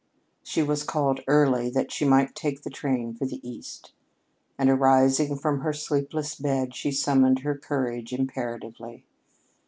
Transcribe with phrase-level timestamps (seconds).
[0.41, 3.91] She was called early that she might take the train for the East,
[4.57, 9.05] and arising from her sleepless bed she summoned her courage imperatively.